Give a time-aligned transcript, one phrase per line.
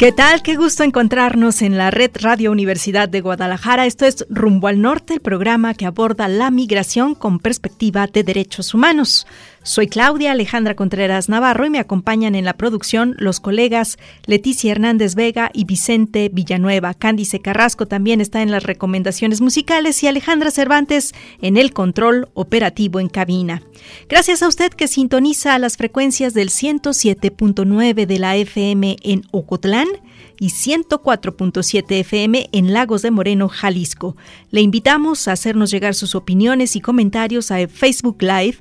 [0.00, 0.40] ¿Qué tal?
[0.40, 3.84] Qué gusto encontrarnos en la red Radio Universidad de Guadalajara.
[3.84, 8.72] Esto es Rumbo al Norte, el programa que aborda la migración con perspectiva de derechos
[8.72, 9.26] humanos.
[9.62, 15.14] Soy Claudia Alejandra Contreras Navarro y me acompañan en la producción los colegas Leticia Hernández
[15.14, 16.94] Vega y Vicente Villanueva.
[16.94, 23.00] Cándice Carrasco también está en las recomendaciones musicales y Alejandra Cervantes en el control operativo
[23.00, 23.62] en cabina.
[24.08, 29.88] Gracias a usted que sintoniza las frecuencias del 107.9 de la FM en Ocotlán
[30.40, 34.16] y 104.7 FM en Lagos de Moreno, Jalisco.
[34.50, 38.56] Le invitamos a hacernos llegar sus opiniones y comentarios a Facebook Live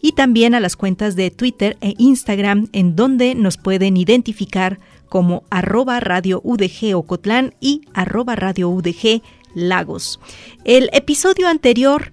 [0.00, 5.42] y también a las cuentas de Twitter e Instagram en donde nos pueden identificar como
[5.50, 9.20] arroba radio UDG Ocotlán y arroba radio UDG
[9.54, 10.20] Lagos.
[10.64, 12.12] El episodio anterior...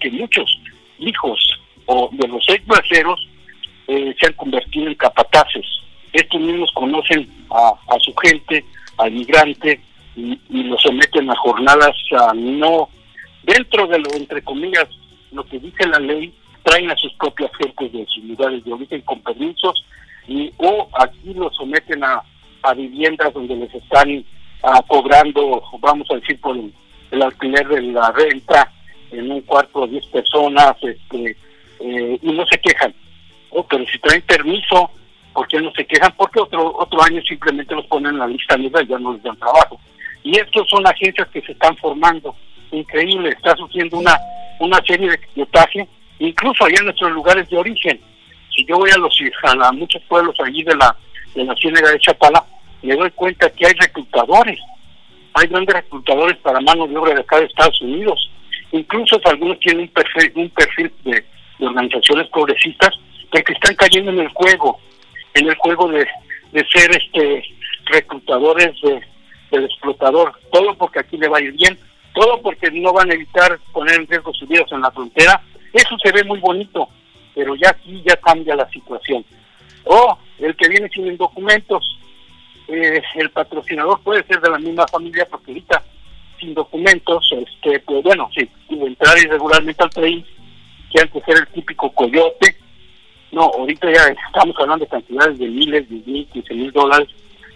[0.00, 0.58] Que muchos
[0.98, 1.38] hijos
[1.86, 2.64] o de los ex
[3.88, 5.66] eh, se han convertido en capataces
[6.14, 8.64] estos mismos conocen a, su gente,
[8.98, 9.80] al migrante,
[10.16, 11.94] y, lo someten a jornadas
[12.36, 12.88] no
[13.42, 14.88] dentro de lo, entre comillas,
[15.32, 19.00] lo que dice la ley, traen a sus propias gentes de sus lugares de origen
[19.02, 19.84] con permisos,
[20.28, 22.22] y o aquí lo someten a,
[22.74, 24.24] viviendas donde les están
[24.86, 28.72] cobrando, vamos a decir, por el, alquiler de la renta
[29.10, 31.36] en un cuarto de 10 personas, este,
[31.80, 32.94] eh, y no se quejan.
[33.50, 34.90] Oh, pero si traen permiso,
[35.34, 36.14] ¿Por qué no se quejan?
[36.16, 39.22] Porque otro otro año simplemente los ponen en la lista negra y ya no les
[39.24, 39.80] dan trabajo.
[40.22, 42.34] Y estos son agencias que se están formando.
[42.70, 44.16] Increíble, está surgiendo una,
[44.60, 45.86] una serie de pilotaje,
[46.20, 48.00] incluso allá en nuestros lugares de origen.
[48.54, 50.96] Si yo voy a los a, muchos pueblos allí de la,
[51.34, 52.44] de la Ciénaga de Chapala,
[52.82, 54.58] me doy cuenta que hay reclutadores.
[55.34, 58.30] Hay grandes reclutadores para mano de obra de acá de Estados Unidos.
[58.70, 61.24] Incluso algunos tienen un perfil, un perfil de,
[61.58, 62.90] de organizaciones progresistas
[63.30, 64.78] porque están cayendo en el juego
[65.34, 66.06] en el juego de,
[66.72, 67.44] ser este
[67.86, 68.72] reclutadores
[69.50, 71.78] del explotador, todo porque aquí le va a ir bien,
[72.14, 75.96] todo porque no van a evitar poner en riesgo sus vidas en la frontera, eso
[76.02, 76.88] se ve muy bonito,
[77.34, 79.24] pero ya aquí ya cambia la situación.
[79.84, 81.98] O el que viene sin documentos,
[82.68, 85.82] eh, el patrocinador puede ser de la misma familia porque ahorita
[86.38, 90.24] sin documentos, este, pues bueno, sí, entrar irregularmente al país,
[90.90, 92.56] que antes era el típico coyote,
[93.32, 97.08] no, ahorita ya estamos hablando de cantidades de miles, de mil, quince mil dólares,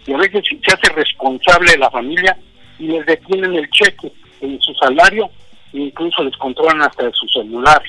[0.07, 2.37] y a veces se hace responsable la familia
[2.79, 5.31] y les detienen el cheque en su salario
[5.73, 7.83] e incluso les controlan hasta su celular.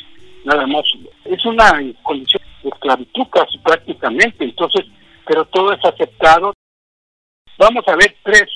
[0.45, 0.83] Nada más.
[1.25, 1.71] Es una
[2.03, 4.85] condición de esclavitud casi prácticamente, entonces,
[5.25, 6.53] pero todo es aceptado.
[7.57, 8.47] Vamos a ver tres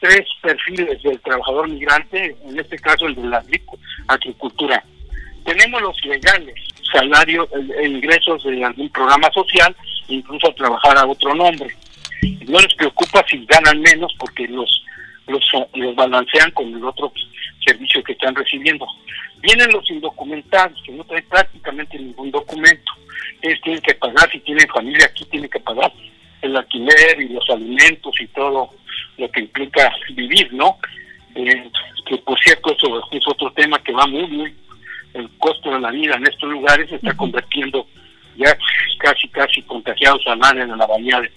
[0.00, 3.42] tres perfiles del trabajador migrante, en este caso el de la
[4.06, 4.84] agricultura.
[5.44, 6.54] Tenemos los legales,
[6.92, 7.48] salario,
[7.82, 9.74] ingresos de algún programa social,
[10.08, 11.68] incluso trabajar a otro nombre.
[12.46, 14.84] No les preocupa si ganan menos porque los,
[15.26, 15.44] los,
[15.74, 17.12] los balancean con el otro
[17.64, 18.86] servicio que están recibiendo.
[19.40, 22.92] Vienen los indocumentados, que no traen prácticamente ningún documento.
[23.42, 25.92] Ellos tienen que pagar, si tienen familia aquí, tienen que pagar
[26.42, 28.70] el alquiler y los alimentos y todo
[29.16, 30.78] lo que implica vivir, ¿no?
[31.34, 31.70] Eh,
[32.06, 34.54] que por cierto, eso es otro tema que va muy, muy
[35.18, 37.86] el costo de la vida en estos lugares se está convirtiendo
[38.36, 38.56] ya
[38.98, 41.30] casi, casi contagiados a nadie en la bahía de,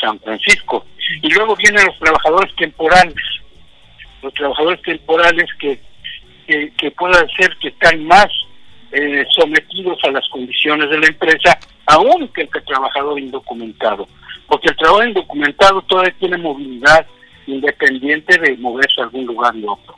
[0.00, 0.86] San Francisco.
[1.22, 3.14] Y luego vienen los trabajadores temporales,
[4.22, 5.78] los trabajadores temporales que,
[6.46, 8.28] que, puedan ser que están más
[8.92, 14.06] eh, sometidos a las condiciones de la empresa, aún que el trabajador indocumentado.
[14.46, 17.04] Porque el trabajador indocumentado todavía tiene movilidad
[17.46, 19.96] independiente de moverse a algún lugar y otro.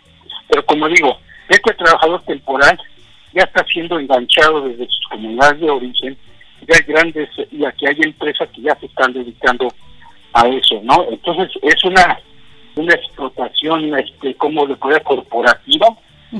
[0.49, 1.19] Pero como digo,
[1.49, 2.81] este trabajador temporal
[3.35, 6.17] ya está siendo enganchado desde sus comunidades de origen,
[6.67, 9.69] ya hay grandes, y aquí hay empresas que ya se están dedicando
[10.33, 11.07] a eso, ¿no?
[11.11, 12.19] Entonces es una
[12.77, 15.87] una explotación, este, como de poder corporativa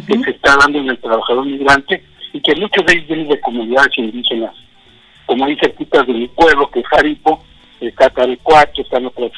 [0.07, 2.03] que se está dando en el trabajador migrante
[2.33, 4.53] y que muchos de ellos vienen de comunidades indígenas,
[5.27, 7.45] como hay cerquitas de mi pueblo, que es Jaripo,
[7.81, 9.31] está Caricuacho, están otros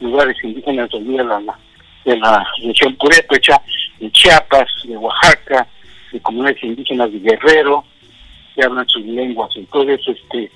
[0.00, 1.58] lugares indígenas de la,
[2.04, 3.60] de la región purépecha,
[3.98, 5.66] de Chiapas, de Oaxaca,
[6.12, 7.84] de comunidades indígenas de Guerrero,
[8.54, 9.50] que hablan sus lenguas.
[9.56, 10.50] Entonces, este,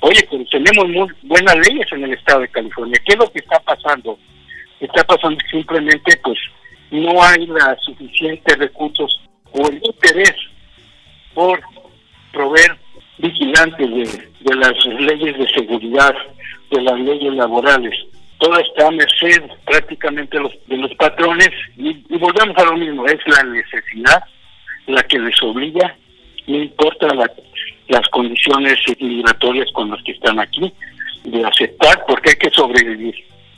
[0.00, 3.00] oye, pues tenemos muy buenas leyes en el estado de California.
[3.04, 4.18] ¿Qué es lo que está pasando?
[4.80, 6.38] Está pasando simplemente, pues,
[6.90, 9.20] no hay la suficientes recursos
[9.52, 10.34] o el interés
[11.34, 11.60] por
[12.32, 12.76] proveer
[13.18, 16.14] vigilantes de, de las leyes de seguridad,
[16.70, 17.94] de las leyes laborales.
[18.38, 23.06] Todo está a merced prácticamente los, de los patrones y, y volvemos a lo mismo,
[23.06, 24.22] es la necesidad
[24.86, 25.96] la que les obliga,
[26.46, 27.08] no importa
[27.88, 30.72] las condiciones migratorias con las que están aquí,
[31.24, 33.14] de aceptar porque hay que sobrevivir.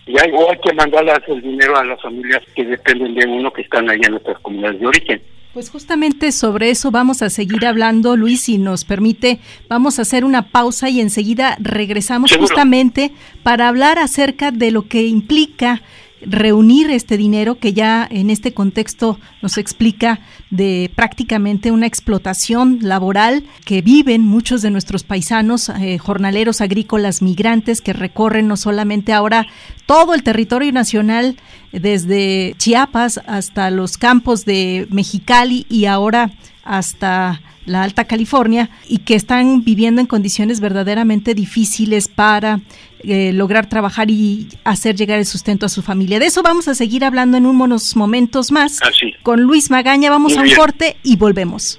[0.06, 3.50] Y hay, o hay que mandarles el dinero a las familias que dependen de uno
[3.52, 5.22] que están allá en nuestras comunidades de origen.
[5.54, 9.38] Pues justamente sobre eso vamos a seguir hablando, Luis, si nos permite,
[9.68, 13.12] vamos a hacer una pausa y enseguida regresamos justamente
[13.44, 15.80] para hablar acerca de lo que implica
[16.26, 23.44] reunir este dinero que ya en este contexto nos explica de prácticamente una explotación laboral
[23.64, 29.46] que viven muchos de nuestros paisanos, eh, jornaleros agrícolas migrantes que recorren no solamente ahora
[29.86, 31.36] todo el territorio nacional,
[31.72, 36.30] desde Chiapas hasta los campos de Mexicali y ahora
[36.62, 42.60] hasta la Alta California y que están viviendo en condiciones verdaderamente difíciles para
[43.00, 46.18] eh, lograr trabajar y hacer llegar el sustento a su familia.
[46.18, 48.80] De eso vamos a seguir hablando en unos momentos más.
[49.22, 51.78] Con Luis Magaña vamos a un corte y volvemos.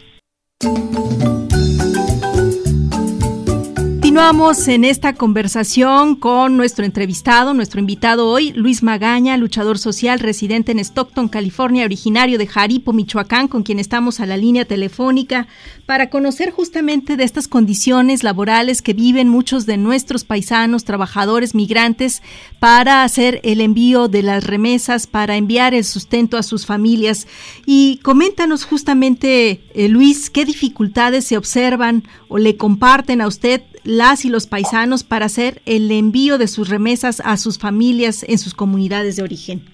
[4.15, 10.71] Continuamos en esta conversación con nuestro entrevistado, nuestro invitado hoy, Luis Magaña, luchador social, residente
[10.71, 15.47] en Stockton, California, originario de Jaripo, Michoacán, con quien estamos a la línea telefónica
[15.85, 22.23] para conocer justamente de estas condiciones laborales que viven muchos de nuestros paisanos, trabajadores, migrantes,
[22.59, 27.27] para hacer el envío de las remesas, para enviar el sustento a sus familias.
[27.65, 33.61] Y coméntanos justamente, eh, Luis, qué dificultades se observan o le comparten a usted
[34.05, 38.37] las y los paisanos para hacer el envío de sus remesas a sus familias en
[38.37, 39.65] sus comunidades de origen?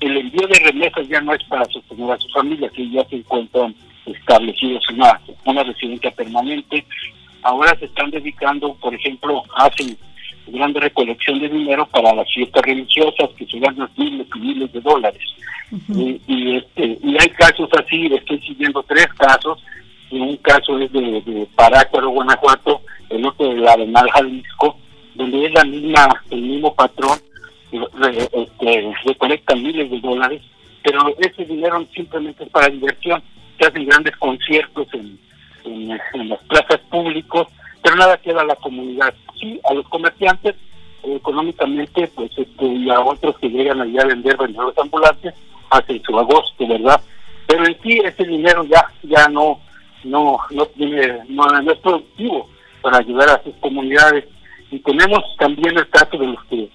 [0.00, 3.16] El envío de remesas ya no es para sostener a sus familias, que ya se
[3.16, 3.74] encuentran
[4.06, 6.86] establecidos en una, una residencia permanente.
[7.42, 9.94] Ahora se están dedicando, por ejemplo, hacen
[10.46, 14.80] gran recolección de dinero para las fiestas religiosas que se ganan miles y miles de
[14.80, 15.22] dólares.
[15.94, 19.62] y, y, este, y hay casos así, estoy siguiendo tres casos,
[20.10, 24.76] y un caso es de, de Parácuaro, Guanajuato, el otro de la Arenal Jalisco,
[25.14, 27.18] donde es la misma, el mismo patrón,
[27.70, 30.42] este, recolecta miles de dólares,
[30.82, 33.22] pero ese dinero simplemente es para diversión.
[33.58, 35.18] Se hacen grandes conciertos en,
[35.64, 37.46] en, las plazas públicas,
[37.82, 39.14] pero nada queda a la comunidad.
[39.38, 40.56] Sí, a los comerciantes,
[41.02, 45.34] económicamente, pues este, y a otros que llegan allá a vender vendedores ambulantes,
[45.70, 47.00] hacen su agosto, ¿verdad?
[47.46, 49.60] Pero en sí ese dinero ya ya no
[50.04, 52.48] no no tiene no es productivo
[52.82, 54.24] para ayudar a sus comunidades.
[54.70, 56.68] Y tenemos también el caso de los que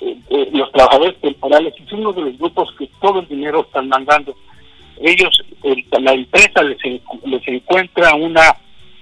[0.00, 3.88] eh, eh, los trabajadores temporales, es uno de los grupos que todo el dinero están
[3.88, 4.34] mandando.
[5.00, 5.42] Ellos,
[6.00, 6.78] la empresa les,
[7.24, 8.56] les encuentra una,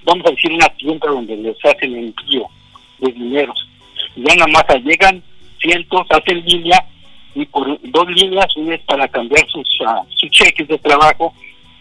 [0.05, 2.46] vamos a decir, una tienda donde les hacen envío
[2.99, 3.52] de dinero.
[4.16, 5.22] Ya nada más llegan
[5.61, 6.84] cientos, hacen línea
[7.34, 11.34] y por dos líneas, una es para cambiar sus, uh, sus cheques de trabajo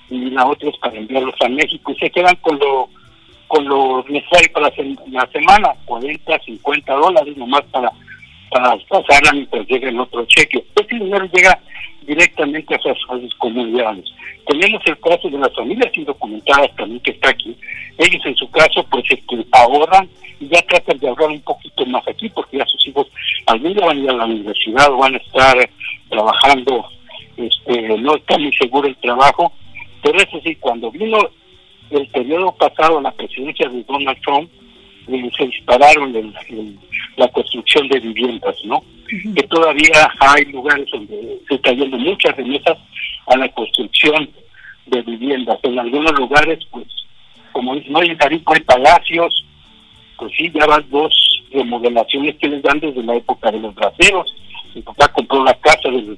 [0.09, 2.89] y la otra es para enviarlos a México y se quedan con lo
[3.47, 4.71] con lo necesario para
[5.11, 7.91] la, semana, 40, 50 dólares nomás para,
[8.49, 10.65] para pasarla mientras llega el otro cheque.
[10.75, 11.59] Este dinero llega
[12.01, 14.05] directamente a sus, comunidades.
[14.47, 17.55] Tenemos el caso de las familias indocumentadas también que está aquí.
[17.99, 22.07] Ellos en su caso pues este, ahorran y ya tratan de ahorrar un poquito más
[22.07, 23.07] aquí porque ya sus hijos
[23.45, 25.69] algún día van a ir a la universidad o van a estar
[26.09, 26.85] trabajando,
[27.37, 29.53] este, no está muy seguro el trabajo,
[30.03, 31.17] pero eso sí, cuando vino
[31.89, 34.49] el periodo pasado, la presidencia de Donald Trump,
[35.07, 36.13] eh, se dispararon
[37.17, 38.83] la construcción de viviendas, ¿no?
[39.07, 42.77] Que todavía hay lugares donde se está yendo muchas remesas
[43.27, 44.29] a la construcción
[44.87, 45.59] de viviendas.
[45.63, 46.85] En algunos lugares, pues,
[47.51, 49.45] como dicen, oye, Carico hay palacios,
[50.17, 51.13] pues sí, ya van dos
[51.51, 54.33] remodelaciones que les dan desde la época de los braceros.
[54.75, 56.17] Mi papá compró la casa del,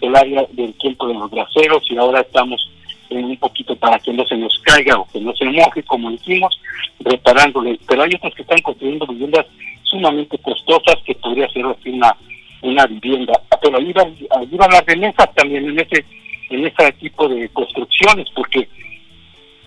[0.00, 2.70] del área del tiempo de los braceros y ahora estamos
[3.10, 6.58] un poquito para que no se nos caiga o que no se moje, como dijimos,
[7.00, 7.78] reparándole.
[7.86, 9.46] Pero hay otros que están construyendo viviendas
[9.82, 12.16] sumamente costosas que podría ser así una,
[12.62, 13.40] una vivienda.
[13.62, 16.04] Pero ahí van, ahí van las remesas también en ese
[16.48, 18.68] en ese tipo de construcciones, porque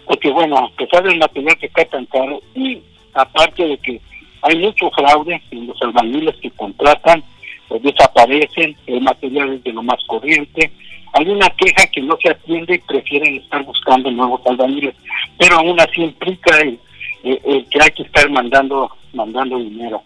[0.06, 2.82] porque bueno, a pesar del material que está tan caro y
[3.14, 4.02] aparte de que
[4.42, 7.24] hay mucho fraude en los albañiles que contratan,
[7.68, 10.72] pues desaparecen, el material es de lo más corriente,
[11.14, 14.96] hay una queja que no se atiende y prefieren estar buscando nuevos albañiles,
[15.38, 16.80] pero aún así implica el,
[17.24, 20.02] eh, que hay que estar mandando mandando dinero.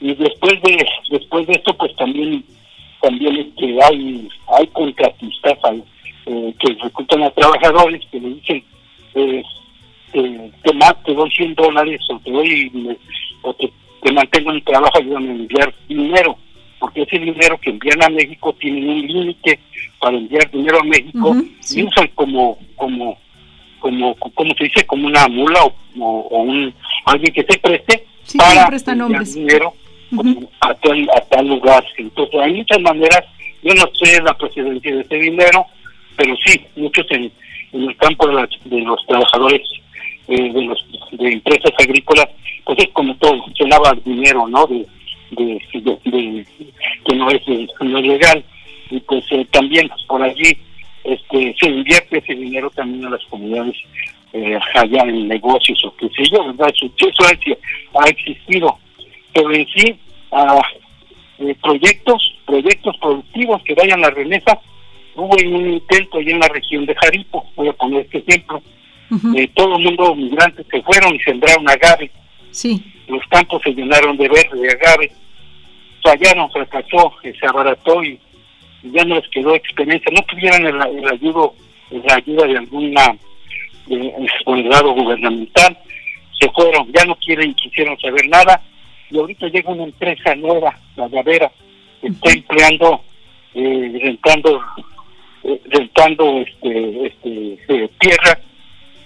[0.00, 2.44] Y después de después de esto pues también
[3.02, 5.58] también este hay hay contratistas
[6.26, 8.64] eh, que reclutan a trabajadores que le dicen
[9.14, 9.42] eh,
[10.12, 10.50] te,
[11.04, 12.98] te, doy 100 dólares o te doy
[13.42, 13.70] o te,
[14.12, 16.38] mantengo en trabajo ayúdame a enviar dinero
[16.78, 19.58] porque ese dinero que envían a México tiene un límite
[20.00, 21.36] para enviar dinero a México
[21.70, 23.18] y usan como como
[23.80, 26.74] como como se dice como una mula o, un
[27.06, 28.06] alguien que se preste
[28.36, 29.72] para enviar dinero
[30.60, 31.84] a, tal, a tal lugar.
[31.96, 33.24] Entonces hay muchas maneras.
[33.62, 35.66] Yo no sé la procedencia de ese dinero
[36.16, 37.30] pero sí muchos en,
[37.72, 39.62] en el campo de, de los trabajadores
[40.28, 42.28] eh, de los de empresas agrícolas
[42.64, 44.86] pues es como todo se lava dinero no de
[45.36, 46.46] de,
[47.04, 47.42] que no es,
[47.80, 48.44] no legal.
[48.90, 50.56] Y pues eh, también por allí
[51.04, 53.76] este se invierte ese dinero también a las comunidades
[54.32, 56.72] eh, allá en negocios o qué sé yo, ¿verdad?
[56.74, 58.78] Eso, ha, ha, existido,
[59.32, 59.96] pero en sí
[60.32, 60.60] ah,
[61.38, 64.58] eh, proyectos proyectos productivos que vayan a remesa
[65.16, 68.62] hubo un intento allá en la región de Jaripo, voy a poner este ejemplo,
[69.54, 72.10] todo el mundo migrantes se fueron y sembraron agave.
[72.50, 72.82] Sí.
[73.08, 75.12] Los campos se llenaron de verde, de agave,
[76.06, 78.18] fallaron, fracasó, se abarató y,
[78.82, 81.54] ya no les quedó experiencia, no tuvieron el, el ayudo,
[81.90, 83.16] la ayuda de alguna
[83.86, 84.12] de,
[84.44, 85.78] gubernamental,
[86.38, 88.60] se fueron, ya no quieren, quisieron saber nada,
[89.10, 91.50] y ahorita llega una empresa nueva, la Llavera,
[92.00, 93.00] que está empleando,
[93.54, 94.62] eh, rentando,
[95.44, 98.38] eh, rentando este, este, eh, tierra,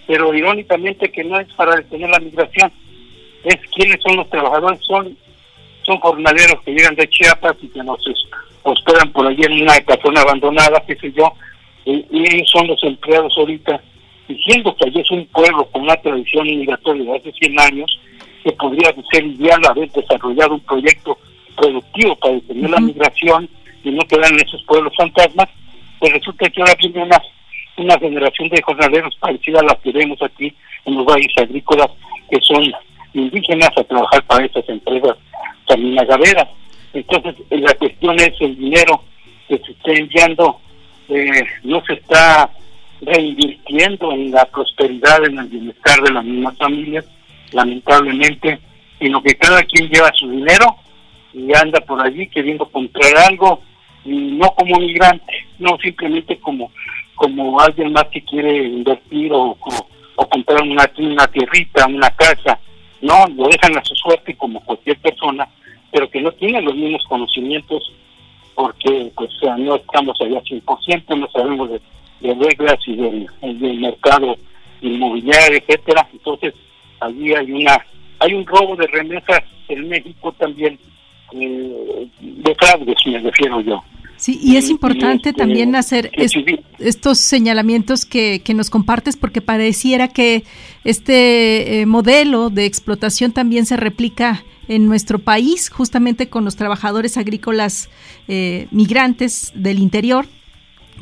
[0.07, 2.73] pero irónicamente que no es para detener la migración,
[3.45, 5.17] es quiénes son los trabajadores, son
[5.91, 7.99] son jornaleros que llegan de Chiapas y que nos
[8.63, 11.33] hospedan por allí en una casona abandonada, qué sé yo,
[11.85, 13.81] y, ellos son los empleados ahorita,
[14.29, 18.01] diciendo que allí es un pueblo con una tradición migratoria de hace 100 años,
[18.45, 21.19] que podría ser ideal haber desarrollado un proyecto
[21.57, 23.49] productivo para detener la migración
[23.83, 25.49] y no quedar en esos pueblos fantasmas,
[25.99, 27.21] pues resulta que ahora viene una,
[27.79, 30.55] una generación de jornaleros parecida a la que vemos aquí
[30.85, 31.91] en los valles agrícolas,
[32.31, 32.73] que son
[33.15, 35.17] indígenas a trabajar para estas empresas
[35.67, 36.49] también agaveras.
[36.93, 39.03] Entonces, la cuestión es el dinero
[39.49, 40.61] que se está enviando,
[41.09, 42.51] eh, no se está
[43.01, 47.05] reinvirtiendo en la prosperidad, en el bienestar de las mismas familias,
[47.53, 48.59] lamentablemente,
[48.99, 50.77] sino que cada quien lleva su dinero
[51.33, 53.61] y anda por allí queriendo comprar algo,
[54.05, 56.71] y no como migrante, no simplemente como
[57.21, 59.55] como alguien más que quiere invertir o,
[60.17, 62.59] o, comprar una, una tierrita, una casa,
[63.03, 65.49] no, lo dejan a su suerte como cualquier persona,
[65.91, 67.93] pero que no tiene los mismos conocimientos
[68.55, 71.81] porque pues no estamos allá 100%, no sabemos de,
[72.35, 74.37] reglas y del, mercado
[74.83, 76.07] inmobiliario, etcétera.
[76.13, 76.55] Entonces,
[77.01, 77.79] allí hay una
[78.19, 80.79] hay un robo de remesas en México también,
[81.33, 83.83] eh, de fraudes, me refiero yo.
[84.21, 86.11] Sí, y es importante este, también hacer
[86.79, 90.45] estos señalamientos que, que, nos compartes porque pareciera que
[90.85, 97.17] este eh, modelo de explotación también se replica en nuestro país, justamente con los trabajadores
[97.17, 97.89] agrícolas
[98.29, 100.27] eh, migrantes del interior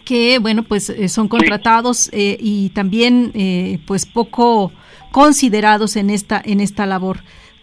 [0.04, 4.70] que bueno pues eh, son contratados y también pues poco
[5.10, 7.18] considerados en esta en esta labor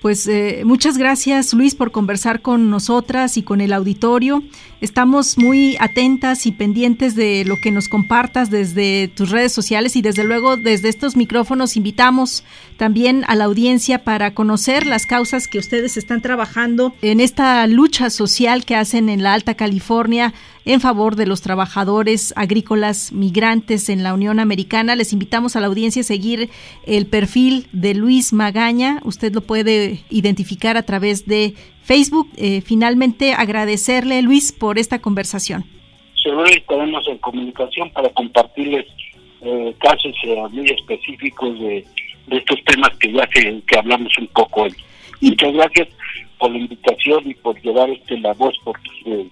[0.05, 4.43] pues eh, muchas gracias Luis por conversar con nosotras y con el auditorio.
[4.79, 10.03] Estamos muy atentas y pendientes de lo que nos compartas desde tus redes sociales y
[10.03, 12.43] desde luego desde estos micrófonos invitamos
[12.77, 18.11] también a la audiencia para conocer las causas que ustedes están trabajando en esta lucha
[18.11, 20.35] social que hacen en la Alta California
[20.65, 24.95] en favor de los trabajadores agrícolas migrantes en la Unión Americana.
[24.95, 26.49] Les invitamos a la audiencia a seguir
[26.85, 28.99] el perfil de Luis Magaña.
[29.03, 31.53] Usted lo puede identificar a través de
[31.83, 32.29] Facebook.
[32.35, 35.65] Eh, finalmente, agradecerle, Luis, por esta conversación.
[36.21, 38.87] Seguro estaremos en comunicación para compartirles
[39.41, 41.85] eh, casos eh, muy específicos de,
[42.31, 44.73] estos temas que ya que hablamos un poco hoy.
[45.21, 45.87] Muchas gracias
[46.37, 49.27] por la invitación y por llevar este la voz por eh,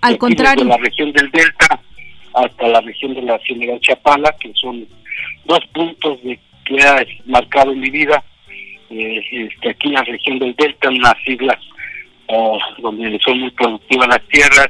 [0.00, 1.80] al contrario de la región del Delta
[2.34, 4.86] hasta la región de la Ciénaga Chapala que son
[5.44, 8.22] dos puntos de que ha marcado en mi vida
[8.90, 11.58] eh, este, aquí en la región del Delta unas islas
[12.28, 14.68] uh, donde son muy productivas las tierras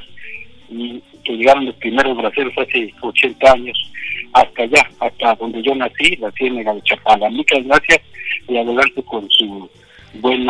[0.69, 3.91] y que llegaron los primeros braceros hace 80 años
[4.33, 7.29] hasta allá, hasta donde yo nací, la Ciénaga de Chapala.
[7.29, 8.01] Muchas gracias
[8.47, 9.69] y adelante con su
[10.15, 10.47] buen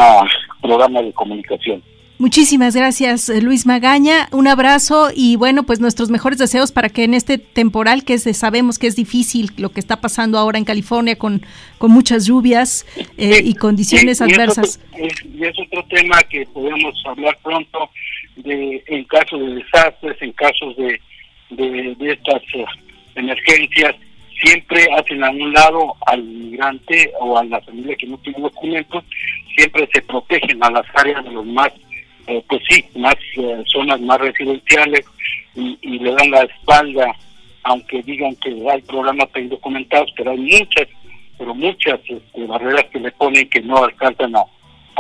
[0.62, 1.84] programa de comunicación.
[2.20, 4.28] Muchísimas gracias, eh, Luis Magaña.
[4.34, 8.24] Un abrazo y bueno, pues nuestros mejores deseos para que en este temporal que es
[8.38, 11.42] sabemos que es difícil lo que está pasando ahora en California con,
[11.78, 12.86] con muchas lluvias
[13.18, 14.82] eh, y condiciones adversas.
[14.98, 17.90] y es otro tema que podemos hablar pronto
[18.36, 21.00] de en casos de desastres, en casos de,
[21.52, 22.66] de, estas eh,
[23.16, 23.96] emergencias,
[24.42, 29.04] siempre hacen a un lado al migrante o a la familia que no tiene documentos,
[29.60, 31.70] siempre se protegen a las áreas de los más
[32.28, 35.04] eh, pues sí, más eh, zonas más residenciales
[35.56, 37.12] y, le dan la espalda,
[37.64, 40.88] aunque digan que hay problemas indocumentados, pero hay muchas,
[41.38, 44.44] pero muchas este, barreras que le ponen que no alcanzan a,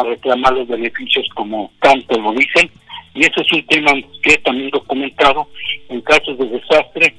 [0.03, 2.71] reclamar los beneficios como tanto lo dicen.
[3.13, 3.91] Y eso es un tema
[4.23, 5.47] que es también documentado
[5.89, 7.13] en casos de desastre,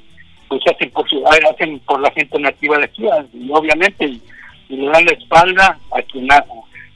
[0.49, 1.07] pues hacen por,
[1.53, 3.05] hacen por la gente nativa de aquí,
[3.35, 4.07] y obviamente,
[4.69, 6.27] y, le dan la espalda a quien,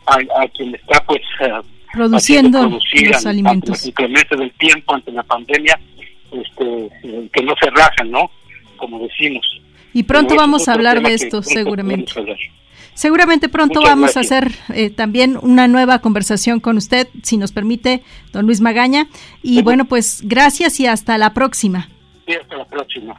[0.06, 1.50] a, a quien está pues eh,
[1.92, 3.86] produciendo los alimentos.
[3.86, 5.78] Ante del tiempo, ante la pandemia,
[6.32, 6.90] este,
[7.32, 8.30] que no se rajan, ¿no?
[8.76, 9.46] Como decimos.
[9.92, 12.12] Y pronto vamos a hablar de esto, seguramente.
[12.94, 18.02] Seguramente pronto vamos a hacer eh, también una nueva conversación con usted, si nos permite,
[18.32, 19.08] don Luis Magaña.
[19.42, 21.88] Y bueno, pues gracias y hasta la próxima.
[22.26, 23.16] Sí, hasta la próxima.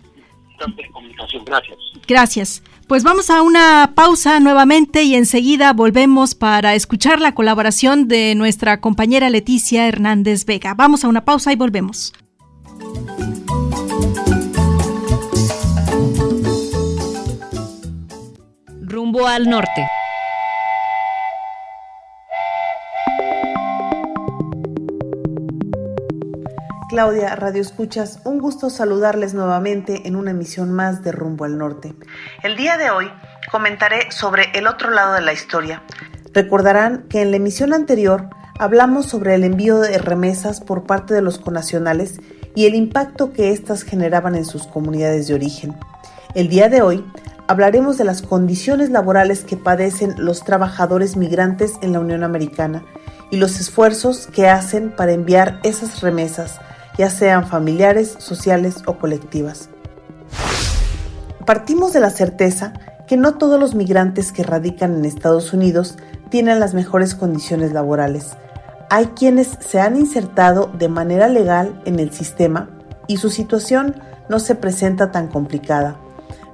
[1.46, 1.78] Gracias.
[2.08, 2.64] Gracias.
[2.88, 8.80] Pues vamos a una pausa nuevamente y enseguida volvemos para escuchar la colaboración de nuestra
[8.80, 10.76] compañera Leticia Hernández Vega.
[10.76, 12.14] Vamos a una pausa y volvemos.
[18.82, 19.88] Rumbo al norte.
[26.96, 31.94] Claudia, Radio Escuchas, un gusto saludarles nuevamente en una emisión más de Rumbo al Norte.
[32.42, 33.12] El día de hoy
[33.52, 35.84] comentaré sobre el otro lado de la historia.
[36.32, 41.22] Recordarán que en la emisión anterior hablamos sobre el envío de remesas por parte de
[41.22, 42.22] los conacionales
[42.56, 45.76] y el impacto que éstas generaban en sus comunidades de origen.
[46.34, 47.06] El día de hoy
[47.50, 52.86] hablaremos de las condiciones laborales que padecen los trabajadores migrantes en la Unión Americana
[53.32, 56.62] y los esfuerzos que hacen para enviar esas remesas
[56.98, 59.70] ya sean familiares, sociales o colectivas.
[61.46, 62.74] Partimos de la certeza
[63.08, 65.98] que no todos los migrantes que radican en Estados Unidos
[66.30, 68.32] tienen las mejores condiciones laborales.
[68.90, 72.70] Hay quienes se han insertado de manera legal en el sistema
[73.08, 73.96] y su situación
[74.28, 75.98] no se presenta tan complicada,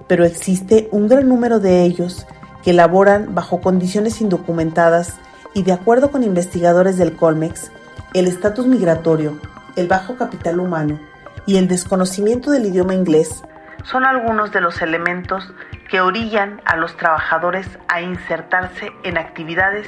[0.07, 2.25] pero existe un gran número de ellos
[2.63, 5.13] que laboran bajo condiciones indocumentadas
[5.53, 7.71] y de acuerdo con investigadores del Colmex,
[8.13, 9.39] el estatus migratorio
[9.75, 10.99] el bajo capital humano
[11.45, 13.43] y el desconocimiento del idioma inglés
[13.83, 15.53] son algunos de los elementos
[15.89, 19.87] que orillan a los trabajadores a insertarse en actividades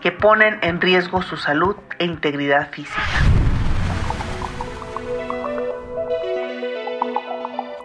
[0.00, 3.00] que ponen en riesgo su salud e integridad física.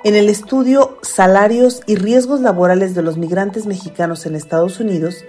[0.06, 5.26] En el estudio Salarios y riesgos laborales de los migrantes mexicanos en Estados Unidos,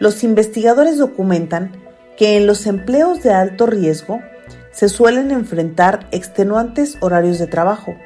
[0.00, 1.72] los investigadores documentan
[2.16, 4.20] que en los empleos de alto riesgo,
[4.78, 7.96] se suelen enfrentar extenuantes horarios de trabajo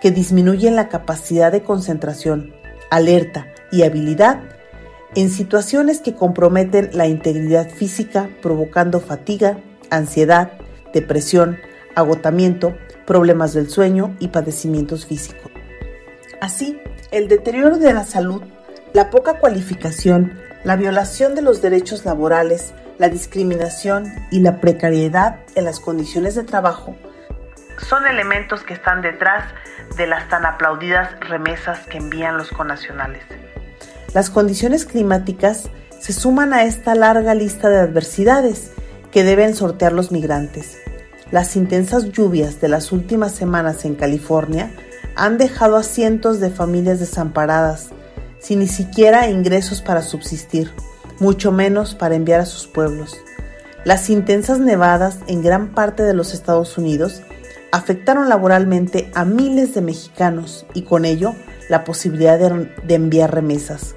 [0.00, 2.54] que disminuyen la capacidad de concentración,
[2.88, 4.38] alerta y habilidad
[5.16, 9.58] en situaciones que comprometen la integridad física provocando fatiga,
[9.90, 10.52] ansiedad,
[10.94, 11.58] depresión,
[11.96, 12.76] agotamiento,
[13.08, 15.50] problemas del sueño y padecimientos físicos.
[16.40, 16.78] Así,
[17.10, 18.44] el deterioro de la salud,
[18.92, 25.64] la poca cualificación, la violación de los derechos laborales, la discriminación y la precariedad en
[25.64, 26.94] las condiciones de trabajo
[27.88, 29.42] son elementos que están detrás
[29.96, 33.22] de las tan aplaudidas remesas que envían los conacionales.
[34.12, 38.70] Las condiciones climáticas se suman a esta larga lista de adversidades
[39.10, 40.78] que deben sortear los migrantes.
[41.30, 44.70] Las intensas lluvias de las últimas semanas en California
[45.16, 47.92] han dejado a cientos de familias desamparadas,
[48.40, 50.70] sin ni siquiera ingresos para subsistir
[51.20, 53.16] mucho menos para enviar a sus pueblos.
[53.84, 57.22] Las intensas nevadas en gran parte de los Estados Unidos
[57.72, 61.34] afectaron laboralmente a miles de mexicanos y con ello
[61.68, 63.94] la posibilidad de, enviar remesas.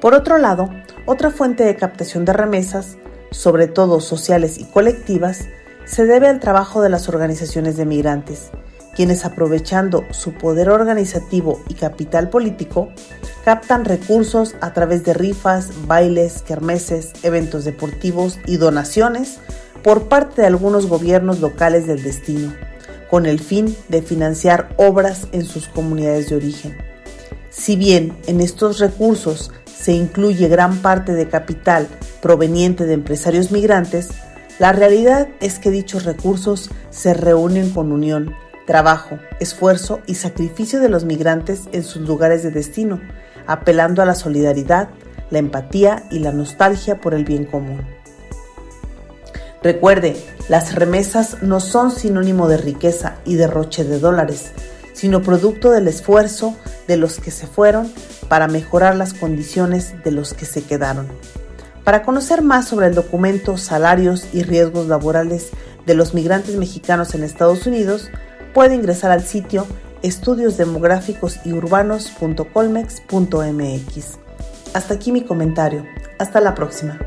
[0.00, 0.70] Por otro lado,
[1.04, 2.96] otra fuente de captación de remesas,
[3.30, 5.48] sobre todo sociales y colectivas,
[5.84, 8.50] se debe al trabajo de las organizaciones de migrantes,
[8.94, 12.90] quienes aprovechando su poder organizativo y capital político,
[13.44, 19.38] captan recursos a través de rifas, bailes, kermeses, eventos deportivos y donaciones
[19.82, 22.52] por parte de algunos gobiernos locales del destino,
[23.10, 26.76] con el fin de financiar obras en sus comunidades de origen.
[27.50, 31.88] Si bien en estos recursos se incluye gran parte de capital
[32.20, 34.10] proveniente de empresarios migrantes,
[34.58, 38.32] La realidad es que dichos recursos se reúnen con unión,
[38.72, 43.02] trabajo, esfuerzo y sacrificio de los migrantes en sus lugares de destino,
[43.46, 44.88] apelando a la solidaridad,
[45.28, 47.82] la empatía y la nostalgia por el bien común.
[49.62, 50.16] Recuerde,
[50.48, 54.52] las remesas no son sinónimo de riqueza y derroche de dólares,
[54.94, 56.56] sino producto del esfuerzo
[56.88, 57.92] de los que se fueron
[58.30, 61.08] para mejorar las condiciones de los que se quedaron.
[61.84, 65.50] Para conocer más sobre el documento Salarios y Riesgos Laborales
[65.84, 68.08] de los Migrantes Mexicanos en Estados Unidos,
[68.52, 69.66] puede ingresar al sitio
[70.02, 74.18] estudiosdemográficos y urbanos.colmex.mx.
[74.74, 75.84] Hasta aquí mi comentario.
[76.18, 76.98] Hasta la próxima.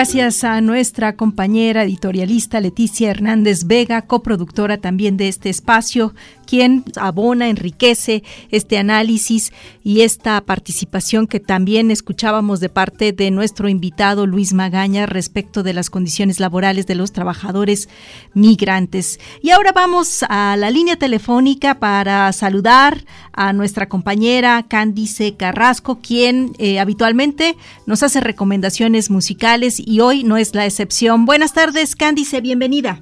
[0.00, 6.14] Gracias a nuestra compañera editorialista Leticia Hernández Vega, coproductora también de este espacio,
[6.46, 9.52] quien abona, enriquece este análisis
[9.84, 15.74] y esta participación que también escuchábamos de parte de nuestro invitado Luis Magaña respecto de
[15.74, 17.90] las condiciones laborales de los trabajadores
[18.32, 19.20] migrantes.
[19.42, 26.52] Y ahora vamos a la línea telefónica para saludar a nuestra compañera Cándice Carrasco, quien
[26.58, 31.24] eh, habitualmente nos hace recomendaciones musicales y hoy no es la excepción.
[31.24, 33.00] Buenas tardes, Cándice, bienvenida.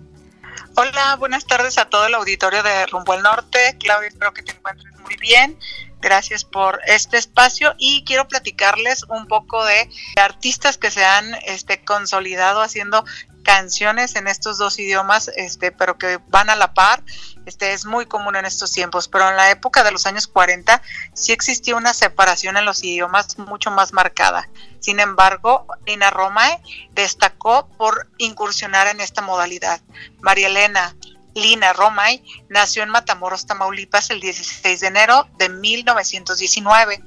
[0.75, 3.77] Hola, buenas tardes a todo el auditorio de Rumbo al Norte.
[3.79, 5.59] Claudia, espero que te encuentres muy bien.
[6.01, 11.85] Gracias por este espacio y quiero platicarles un poco de artistas que se han este,
[11.85, 13.05] consolidado haciendo
[13.49, 17.03] canciones en estos dos idiomas, este, pero que van a la par.
[17.47, 20.83] Este es muy común en estos tiempos, pero en la época de los años 40
[21.15, 24.51] sí existía una separación en los idiomas mucho más marcada.
[24.81, 26.61] Sin embargo, Nina Romae
[26.93, 29.81] destacó por incursionar en esta modalidad.
[30.21, 30.95] María Elena
[31.39, 37.03] Lina Romay nació en Matamoros, Tamaulipas, el 16 de enero de 1919.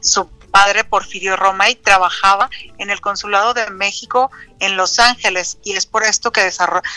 [0.00, 5.86] Su padre Porfirio Romay trabajaba en el Consulado de México en Los Ángeles y es
[5.86, 6.48] por esto que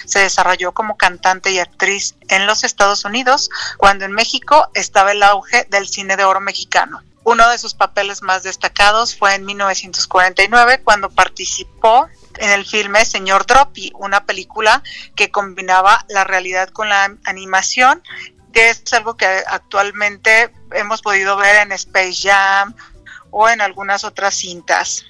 [0.06, 5.24] se desarrolló como cantante y actriz en los Estados Unidos, cuando en México estaba el
[5.24, 7.02] auge del cine de oro mexicano.
[7.24, 13.46] Uno de sus papeles más destacados fue en 1949 cuando participó en el filme Señor
[13.46, 14.84] Droppy, una película
[15.16, 18.02] que combinaba la realidad con la animación,
[18.54, 22.74] que es algo que actualmente hemos podido ver en Space Jam
[23.32, 25.06] o en algunas otras cintas.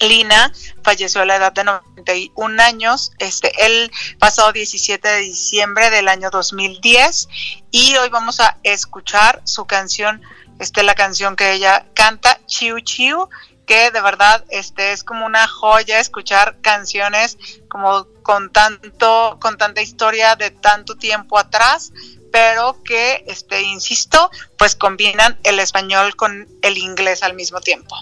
[0.00, 6.08] Lina falleció a la edad de 91 años, este, el pasado 17 de diciembre del
[6.08, 7.28] año 2010
[7.70, 10.20] y hoy vamos a escuchar su canción,
[10.58, 13.28] este, la canción que ella canta, Chiu Chiu,
[13.66, 19.82] que de verdad este, es como una joya escuchar canciones como con tanto, con tanta
[19.82, 21.92] historia de tanto tiempo atrás,
[22.32, 27.94] pero que, este, insisto, pues combinan el español con el inglés al mismo tiempo.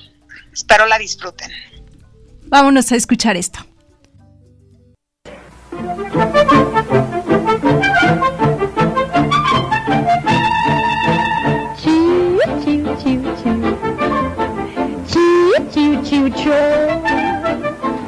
[0.52, 1.50] Espero la disfruten.
[2.44, 3.60] Vámonos a escuchar esto.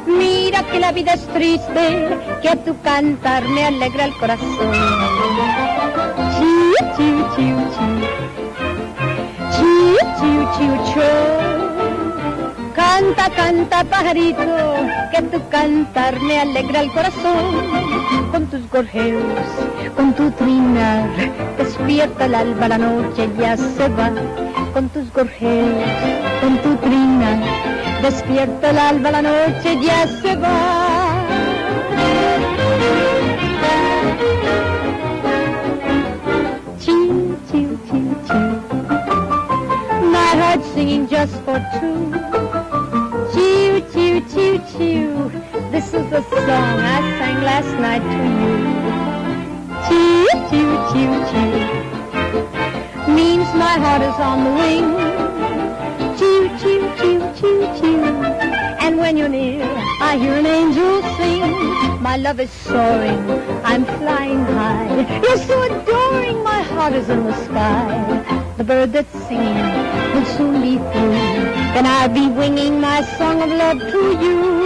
[0.07, 2.07] Mira que la vida es triste,
[2.41, 5.25] que a tu cantar me alegra el corazón
[6.97, 7.87] chiu, chiu, chiu.
[9.55, 11.05] Chiu.
[12.73, 14.55] Canta, canta, pajarito,
[15.11, 17.45] que tu cantar me alegra el corazón.
[18.31, 19.23] Con tus gorjeos,
[19.95, 21.09] con tu trinar,
[21.57, 24.11] despierta el alba, la noche ya se va.
[24.75, 25.89] Con tus gorjeos,
[26.41, 31.15] con tu trinar, despierta el alba, la noche ya se va.
[40.73, 42.14] singing just for two.
[62.35, 63.31] Love is soaring,
[63.63, 65.21] I'm flying high.
[65.23, 69.55] You're so adoring, my heart is in the sky the bird that's singing
[70.13, 71.15] will soon be through.
[71.73, 74.65] Then I'll be winging my song of love to you.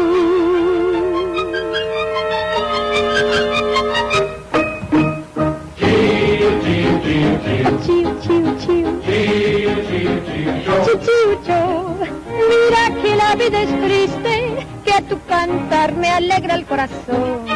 [12.50, 17.49] Mira que la vida es triste, que tu cantar me alegra el corazón.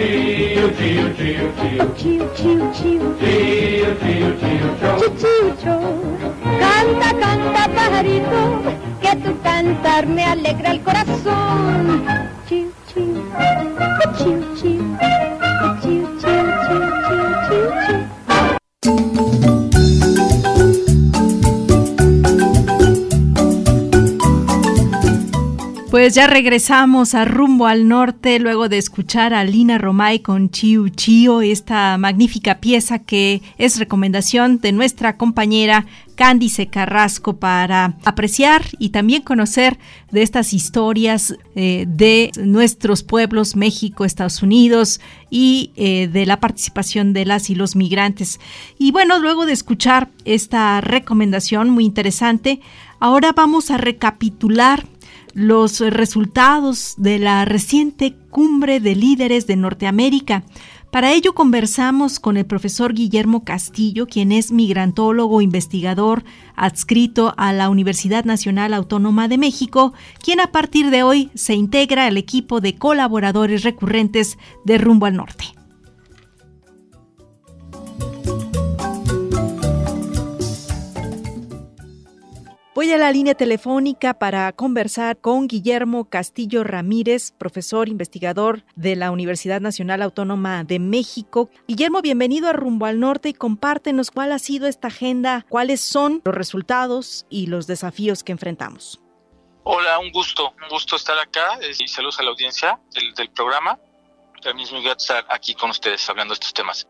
[0.00, 0.70] Chiu,
[6.58, 8.40] Canta, canta, pajarito,
[9.02, 12.06] que tu cantar me alegra el corazón.
[12.48, 13.22] Chiu, chiu.
[14.16, 14.96] Chiu, chiu.
[15.82, 17.62] Chiu, chiu, chiu, chiu, chiu,
[18.82, 19.29] chiu.
[26.00, 30.88] Pues ya regresamos a rumbo al norte luego de escuchar a Lina Romay con Chiu
[30.88, 35.84] Chio, esta magnífica pieza que es recomendación de nuestra compañera
[36.14, 39.78] Cándice Carrasco para apreciar y también conocer
[40.10, 47.12] de estas historias eh, de nuestros pueblos, México, Estados Unidos y eh, de la participación
[47.12, 48.40] de las y los migrantes.
[48.78, 52.62] Y bueno, luego de escuchar esta recomendación muy interesante,
[53.00, 54.86] ahora vamos a recapitular
[55.34, 60.44] los resultados de la reciente cumbre de líderes de Norteamérica.
[60.90, 66.24] Para ello conversamos con el profesor Guillermo Castillo, quien es migrantólogo investigador
[66.56, 72.06] adscrito a la Universidad Nacional Autónoma de México, quien a partir de hoy se integra
[72.06, 75.59] al equipo de colaboradores recurrentes de Rumbo al Norte.
[82.72, 89.10] Voy a la línea telefónica para conversar con Guillermo Castillo Ramírez, profesor investigador de la
[89.10, 91.50] Universidad Nacional Autónoma de México.
[91.66, 96.22] Guillermo, bienvenido a Rumbo al Norte y compártenos cuál ha sido esta agenda, cuáles son
[96.24, 99.00] los resultados y los desafíos que enfrentamos.
[99.64, 103.80] Hola, un gusto, un gusto estar acá eh, y saludos a la audiencia del, programa.
[104.54, 106.86] Mí es muy grato estar aquí con ustedes hablando de estos temas.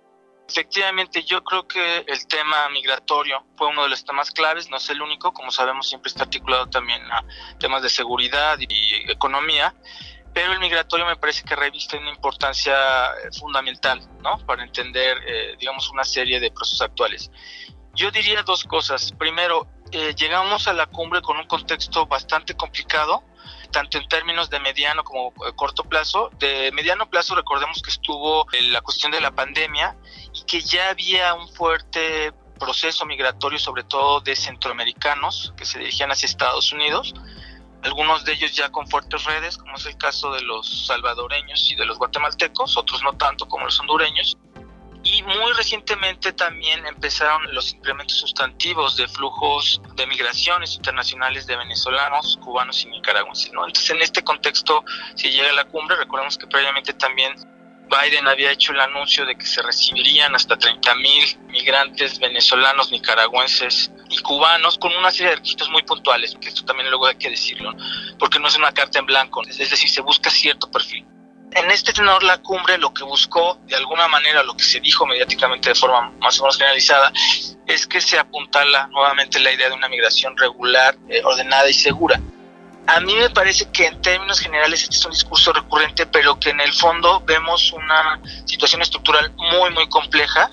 [0.51, 4.91] Efectivamente, yo creo que el tema migratorio fue uno de los temas claves, no es
[4.91, 7.25] el único, como sabemos siempre está articulado también a
[7.61, 9.73] temas de seguridad y economía,
[10.35, 14.45] pero el migratorio me parece que reviste una importancia eh, fundamental, ¿no?
[14.45, 17.31] Para entender, eh, digamos, una serie de procesos actuales.
[17.95, 19.13] Yo diría dos cosas.
[19.13, 23.25] Primero, eh, llegamos a la cumbre con un contexto bastante complicado,
[23.73, 26.31] tanto en términos de mediano como eh, corto plazo.
[26.39, 29.97] De mediano plazo recordemos que estuvo eh, la cuestión de la pandemia
[30.51, 36.27] que ya había un fuerte proceso migratorio, sobre todo de centroamericanos que se dirigían hacia
[36.27, 37.15] Estados Unidos,
[37.85, 41.77] algunos de ellos ya con fuertes redes, como es el caso de los salvadoreños y
[41.77, 44.37] de los guatemaltecos, otros no tanto como los hondureños.
[45.05, 52.39] Y muy recientemente también empezaron los incrementos sustantivos de flujos de migraciones internacionales de venezolanos,
[52.43, 53.47] cubanos y nicaragüenses.
[53.47, 54.85] Entonces, en este contexto,
[55.15, 57.35] si llega la cumbre, recordemos que previamente también
[57.91, 63.91] Biden había hecho el anuncio de que se recibirían hasta 30 mil migrantes venezolanos, nicaragüenses
[64.09, 67.31] y cubanos con una serie de requisitos muy puntuales, que esto también luego hay que
[67.31, 67.75] decirlo,
[68.19, 71.05] porque no es una carta en blanco, es decir, se busca cierto perfil.
[71.53, 75.05] En este tenor, la cumbre lo que buscó, de alguna manera, lo que se dijo
[75.05, 77.13] mediáticamente de forma más o menos generalizada,
[77.67, 82.21] es que se apuntala nuevamente la idea de una migración regular, eh, ordenada y segura.
[82.87, 86.51] A mí me parece que en términos generales este es un discurso recurrente, pero que
[86.51, 90.51] en el fondo vemos una situación estructural muy, muy compleja,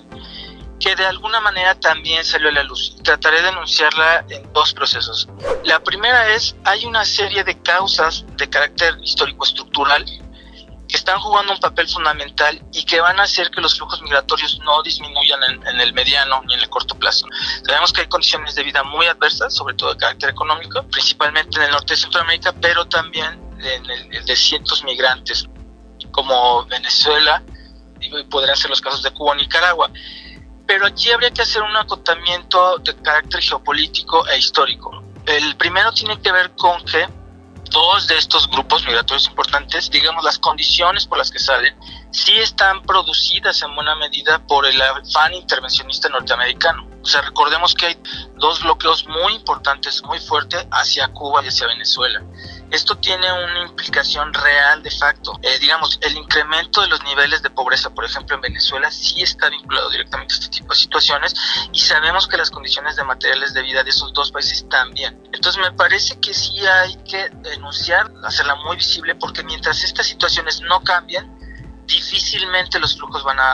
[0.78, 2.96] que de alguna manera también salió a la luz.
[3.02, 5.28] Trataré de enunciarla en dos procesos.
[5.64, 10.04] La primera es, hay una serie de causas de carácter histórico-estructural
[10.88, 14.58] que están jugando un papel fundamental y que van a hacer que los flujos migratorios
[14.64, 17.26] no disminuyan en, en, el mediano ni en el corto plazo.
[17.64, 21.64] Sabemos que hay condiciones de vida muy adversas, sobre todo de carácter económico, principalmente en
[21.64, 25.46] el norte de Centroamérica, pero también en el, de cientos migrantes,
[26.10, 27.42] como Venezuela,
[28.00, 29.90] y podrían ser los casos de Cuba o Nicaragua.
[30.66, 35.02] Pero aquí habría que hacer un acotamiento de carácter geopolítico e histórico.
[35.26, 37.06] El primero tiene que ver con que
[37.70, 41.76] dos de estos grupos migratorios importantes, digamos, las condiciones por las que salen,
[42.10, 46.88] sí están producidas en buena medida por el afán intervencionista norteamericano.
[47.02, 48.02] O sea, recordemos que hay
[48.36, 52.22] dos bloqueos muy importantes, muy fuertes hacia Cuba y hacia Venezuela.
[52.70, 55.38] Esto tiene una implicación real de facto.
[55.42, 59.48] Eh, digamos, el incremento de los niveles de pobreza, por ejemplo, en Venezuela, sí está
[59.48, 61.34] vinculado directamente a este tipo de situaciones
[61.72, 65.18] y sabemos que las condiciones de materiales de vida de esos dos países también.
[65.38, 70.60] Entonces, me parece que sí hay que denunciar, hacerla muy visible, porque mientras estas situaciones
[70.62, 71.32] no cambien,
[71.86, 73.52] difícilmente los flujos van a,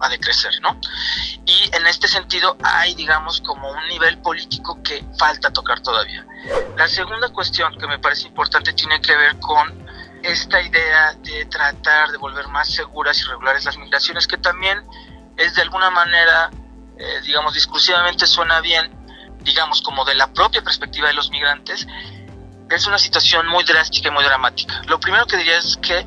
[0.00, 0.80] a, decrecer, ¿no?
[1.44, 6.26] Y en este sentido hay, digamos, como un nivel político que falta tocar todavía.
[6.76, 9.86] La segunda cuestión que me parece importante tiene que ver con
[10.24, 14.82] esta idea de tratar de volver más seguras y regulares las migraciones, que también
[15.36, 16.50] es de alguna manera,
[16.98, 18.95] eh, digamos, discursivamente suena bien,
[19.46, 21.86] digamos, como de la propia perspectiva de los migrantes,
[22.68, 24.82] es una situación muy drástica y muy dramática.
[24.86, 26.06] Lo primero que diría es que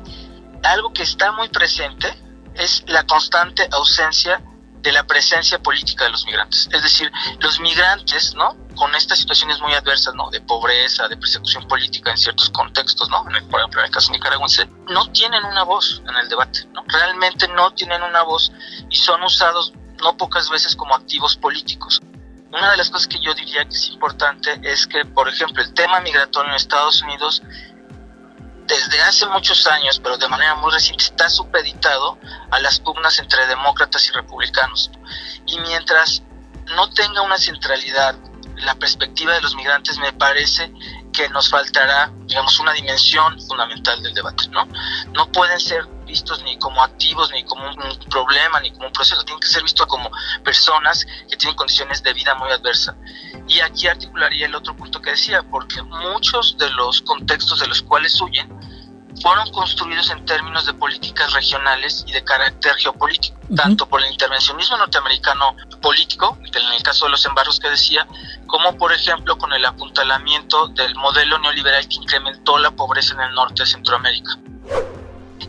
[0.62, 2.14] algo que está muy presente
[2.54, 4.42] es la constante ausencia
[4.82, 6.68] de la presencia política de los migrantes.
[6.72, 8.56] Es decir, los migrantes, ¿no?
[8.76, 10.30] Con estas situaciones muy adversas, ¿no?
[10.30, 13.26] De pobreza, de persecución política en ciertos contextos, ¿no?
[13.28, 16.66] En el, por ejemplo, en el caso nicaragüense, no tienen una voz en el debate,
[16.72, 16.84] ¿no?
[16.86, 18.52] Realmente no tienen una voz
[18.88, 19.72] y son usados
[20.02, 22.00] no pocas veces como activos políticos.
[22.52, 25.72] Una de las cosas que yo diría que es importante es que, por ejemplo, el
[25.72, 27.42] tema migratorio en Estados Unidos
[28.66, 32.18] desde hace muchos años, pero de manera muy reciente, está supeditado
[32.50, 34.90] a las pugnas entre demócratas y republicanos.
[35.46, 36.22] Y mientras
[36.76, 38.16] no tenga una centralidad
[38.56, 40.72] la perspectiva de los migrantes, me parece
[41.28, 44.66] nos faltará, digamos, una dimensión fundamental del debate, ¿no?
[45.12, 49.22] No pueden ser vistos ni como activos, ni como un problema, ni como un proceso,
[49.24, 50.10] tienen que ser vistos como
[50.44, 52.96] personas que tienen condiciones de vida muy adversas.
[53.46, 57.82] Y aquí articularía el otro punto que decía, porque muchos de los contextos de los
[57.82, 58.48] cuales huyen
[59.22, 64.76] fueron construidos en términos de políticas regionales y de carácter geopolítico, tanto por el intervencionismo
[64.78, 68.06] norteamericano político, en el caso de los embargos que decía,
[68.46, 73.34] como por ejemplo con el apuntalamiento del modelo neoliberal que incrementó la pobreza en el
[73.34, 74.38] norte de Centroamérica.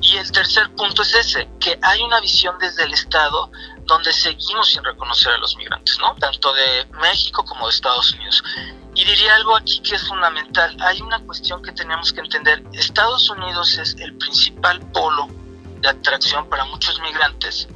[0.01, 3.51] Y el tercer punto es ese, que hay una visión desde el Estado
[3.85, 6.15] donde seguimos sin reconocer a los migrantes, ¿no?
[6.15, 8.43] Tanto de México como de Estados Unidos.
[8.93, 10.75] Y diría algo aquí que es fundamental.
[10.81, 12.63] Hay una cuestión que tenemos que entender.
[12.73, 15.27] Estados Unidos es el principal polo
[15.79, 17.67] de atracción para muchos migrantes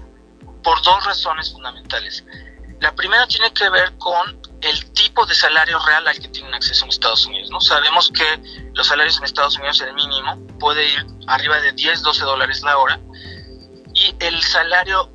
[0.64, 2.26] por dos razones fundamentales.
[2.82, 6.84] La primera tiene que ver con el tipo de salario real al que tienen acceso
[6.86, 7.50] en Estados Unidos.
[7.52, 7.62] ¿no?
[7.62, 12.24] Sabemos que los salarios en Estados Unidos, el mínimo, puede ir arriba de 10, 12
[12.24, 13.00] dólares la hora.
[13.94, 15.10] Y el salario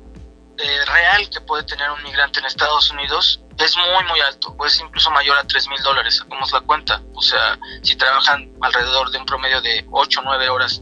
[0.57, 4.65] eh, real que puede tener un migrante en Estados Unidos es muy, muy alto, o
[4.65, 7.01] es incluso mayor a 3 mil dólares, sacamos la cuenta.
[7.13, 10.81] O sea, si trabajan alrededor de un promedio de 8 o 9 horas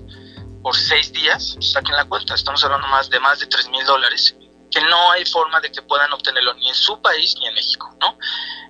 [0.62, 4.36] por 6 días, saquen la cuenta, estamos hablando más de más de 3 mil dólares,
[4.71, 7.95] que no hay forma de que puedan obtenerlo ni en su país ni en México,
[7.99, 8.17] ¿no?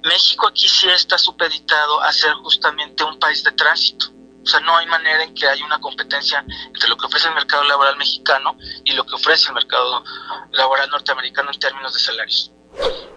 [0.04, 4.08] México aquí sí está supeditado a ser justamente un país de tránsito.
[4.42, 7.36] O sea, no hay manera en que haya una competencia entre lo que ofrece el
[7.36, 10.04] mercado laboral mexicano y lo que ofrece el mercado
[10.52, 12.52] laboral norteamericano en términos de salarios.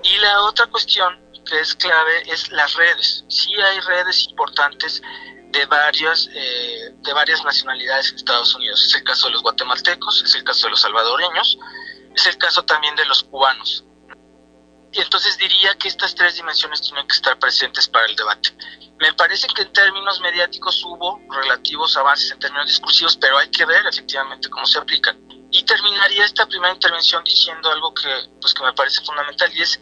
[0.02, 3.24] Y la otra cuestión que es clave es las redes.
[3.28, 5.02] Sí hay redes importantes
[5.50, 8.84] de varias, eh, de varias nacionalidades en Estados Unidos.
[8.86, 11.58] Es el caso de los guatemaltecos, es el caso de los salvadoreños,
[12.14, 13.84] es el caso también de los cubanos.
[14.92, 18.54] Y entonces diría que estas tres dimensiones tienen que estar presentes para el debate.
[19.00, 23.64] Me parece que en términos mediáticos hubo relativos avances en términos discursivos, pero hay que
[23.64, 25.31] ver efectivamente cómo se aplican.
[25.52, 28.08] Y terminaría esta primera intervención diciendo algo que,
[28.40, 29.80] pues, que me parece fundamental y es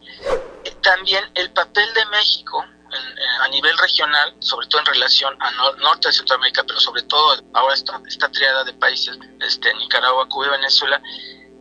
[0.65, 5.51] eh, también el papel de México eh, a nivel regional, sobre todo en relación a
[5.79, 10.49] norte de Centroamérica, pero sobre todo ahora esta, esta triada de países, este, Nicaragua, Cuba
[10.49, 11.01] y Venezuela,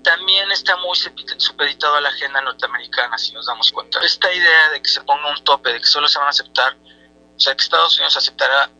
[0.03, 0.97] también está muy
[1.37, 3.99] supeditado a la agenda norteamericana, si nos damos cuenta.
[4.01, 6.75] Esta idea de que se ponga un tope, de que solo se van a aceptar,
[6.75, 8.71] o sea, que Estados Unidos aceptará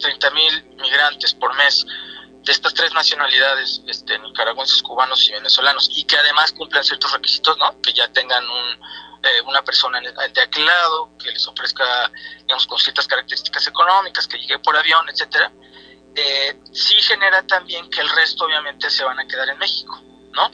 [0.00, 1.84] 30 mil migrantes por mes,
[2.48, 7.58] de estas tres nacionalidades, este, nicaragüenses, cubanos y venezolanos, y que además cumplan ciertos requisitos,
[7.58, 7.78] ¿no?
[7.82, 8.70] Que ya tengan un,
[9.22, 14.38] eh, una persona de aquel lado, que les ofrezca, digamos, con ciertas características económicas, que
[14.38, 15.52] llegue por avión, etcétera,
[16.14, 20.00] eh, sí genera también que el resto obviamente se van a quedar en México,
[20.32, 20.50] ¿no?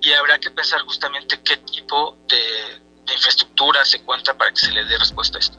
[0.00, 4.72] Y habrá que pensar justamente qué tipo de, de infraestructura se cuenta para que se
[4.72, 5.58] le dé respuesta a esto.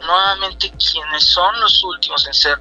[0.00, 2.60] Nuevamente, quienes son los últimos en ser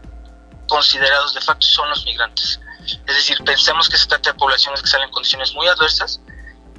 [0.69, 2.61] considerados de facto son los migrantes.
[3.05, 6.21] Es decir, pensemos que se trata de poblaciones que salen en condiciones muy adversas,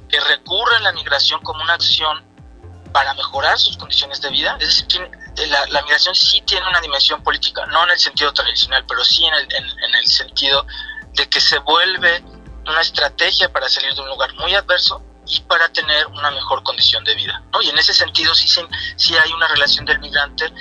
[0.09, 2.25] que recurren a la migración como una acción
[2.91, 4.57] para mejorar sus condiciones de vida.
[4.59, 8.83] Es decir, eh, la, migración sí tiene una dimensión política, no en el sentido tradicional,
[8.87, 10.65] pero sí en el, en, el sentido
[11.13, 12.23] de que se vuelve
[12.67, 17.03] una estrategia para salir de un lugar muy adverso y para tener una mejor condición
[17.03, 17.41] de vida.
[17.53, 17.61] ¿no?
[17.61, 18.47] Y en ese sentido sí,
[18.97, 20.51] sí hay una relación del migrante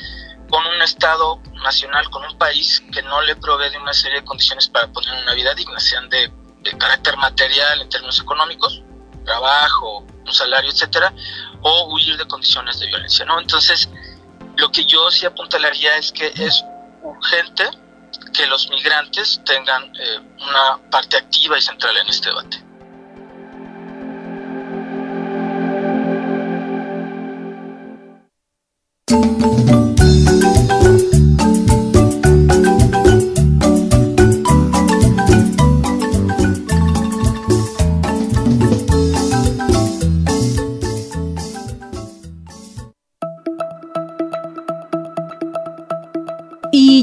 [0.51, 4.25] con un Estado nacional, con un país que no le provee de una serie de
[4.25, 6.33] condiciones para poner una vida digna, sean de,
[6.79, 8.83] carácter material en términos económicos,
[9.25, 11.13] trabajo, un salario, etcétera,
[11.63, 13.41] o huir de condiciones de violencia, ¿no?
[13.41, 13.89] Entonces,
[14.57, 16.63] lo que yo sí apuntalaría es que es
[17.03, 17.71] urgente
[18.35, 22.70] que los migrantes tengan eh, una parte activa y central en este debate.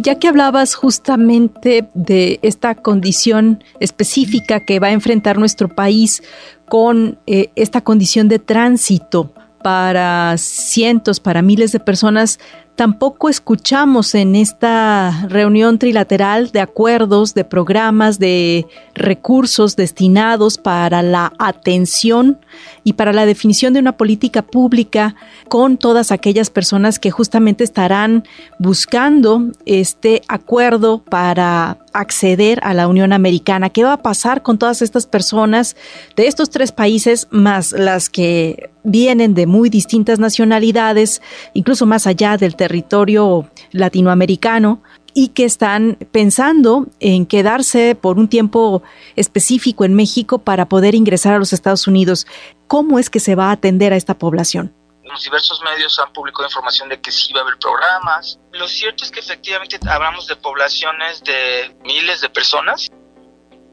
[0.08, 6.24] Ya que hablabas justamente de esta condición específica que va a enfrentar nuestro país
[6.70, 9.34] con eh, esta condición de tránsito
[9.68, 12.40] para cientos, para miles de personas,
[12.78, 18.66] tampoco escuchamos en esta reunión trilateral de acuerdos, de programas, de
[18.96, 22.40] recursos destinados para la atención
[22.86, 25.16] y para la definición de una política pública
[25.50, 28.24] con todas aquellas personas que justamente estarán
[28.60, 33.70] buscando este acuerdo para acceder a la Unión Americana.
[33.70, 35.76] ¿Qué va a pasar con todas estas personas
[36.16, 41.22] de estos tres países, más las que vienen de muy distintas nacionalidades,
[41.54, 44.82] incluso más allá del territorio latinoamericano?
[45.20, 48.84] y que están pensando en quedarse por un tiempo
[49.16, 52.28] específico en México para poder ingresar a los Estados Unidos.
[52.68, 54.77] ¿Cómo es que se va a atender a esta población?
[55.08, 58.40] Los diversos medios han publicado información de que sí va a haber programas.
[58.52, 62.90] Lo cierto es que efectivamente hablamos de poblaciones de miles de personas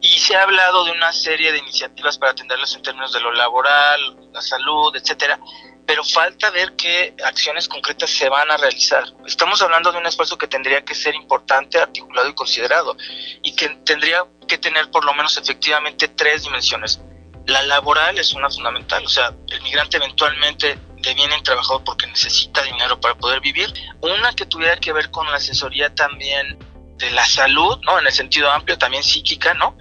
[0.01, 3.33] y se ha hablado de una serie de iniciativas para atenderlos en términos de lo
[3.33, 5.41] laboral, la salud, etcétera,
[5.87, 9.05] pero falta ver qué acciones concretas se van a realizar.
[9.27, 12.97] Estamos hablando de un esfuerzo que tendría que ser importante, articulado y considerado
[13.43, 17.01] y que tendría que tener por lo menos efectivamente tres dimensiones.
[17.47, 20.79] La laboral es una fundamental, o sea, el migrante eventualmente
[21.13, 25.37] viene trabajador porque necesita dinero para poder vivir, una que tuviera que ver con la
[25.37, 26.59] asesoría también
[26.97, 27.99] de la salud, ¿no?
[27.99, 29.77] En el sentido amplio, también psíquica, ¿no?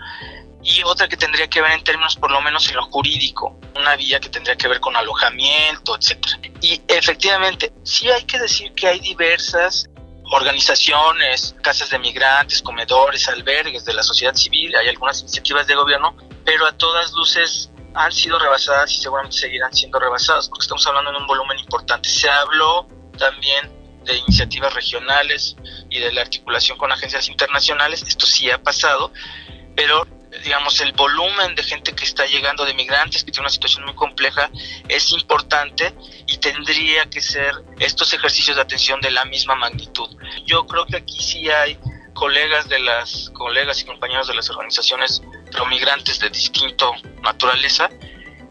[0.61, 3.95] Y otra que tendría que ver en términos, por lo menos en lo jurídico, una
[3.95, 6.39] vía que tendría que ver con alojamiento, etcétera.
[6.61, 9.89] Y efectivamente, sí hay que decir que hay diversas
[10.31, 16.15] organizaciones, casas de migrantes, comedores, albergues de la sociedad civil, hay algunas iniciativas de gobierno,
[16.45, 21.11] pero a todas luces han sido rebasadas y seguramente seguirán siendo rebasadas porque estamos hablando
[21.11, 22.09] de un volumen importante.
[22.09, 22.87] Se habló
[23.17, 23.71] también
[24.03, 25.55] de iniciativas regionales
[25.89, 29.11] y de la articulación con agencias internacionales, esto sí ha pasado,
[29.75, 30.05] pero
[30.43, 33.93] digamos el volumen de gente que está llegando de migrantes que tiene una situación muy
[33.93, 34.49] compleja
[34.89, 35.93] es importante
[36.27, 40.09] y tendría que ser estos ejercicios de atención de la misma magnitud.
[40.45, 41.77] Yo creo que aquí sí hay
[42.13, 45.21] colegas de las colegas y compañeros de las organizaciones
[45.69, 47.89] migrantes de distinto naturaleza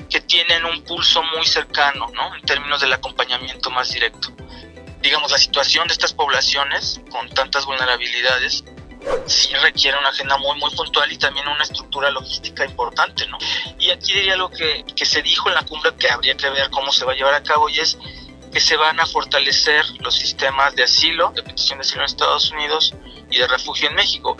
[0.08, 2.34] que tienen un pulso muy cercano, ¿no?
[2.34, 4.28] En términos del acompañamiento más directo.
[5.00, 8.64] Digamos, la situación de estas poblaciones con tantas vulnerabilidades
[9.26, 13.38] sí requiere una agenda muy, muy puntual y también una estructura logística importante, ¿no?
[13.78, 16.70] Y aquí diría algo que, que se dijo en la cumbre que habría que ver
[16.70, 17.98] cómo se va a llevar a cabo y es
[18.52, 22.50] que se van a fortalecer los sistemas de asilo, de petición de asilo en Estados
[22.50, 22.94] Unidos
[23.30, 24.36] y de refugio en México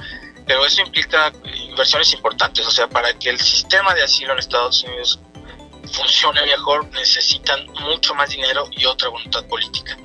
[0.47, 1.33] pero eso implica
[1.69, 5.21] inversiones importantes, o sea, para que el sistema de asilo en Estados Unidos
[5.93, 9.97] funcione mejor necesitan mucho más dinero y otra voluntad política,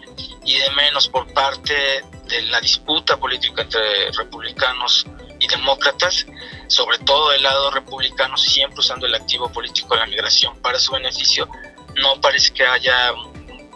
[0.44, 5.06] y de menos por parte de la disputa política entre republicanos
[5.40, 6.26] y demócratas,
[6.68, 10.94] sobre todo del lado republicano, siempre usando el activo político de la migración para su
[10.94, 11.50] beneficio,
[11.96, 13.12] no parece que haya,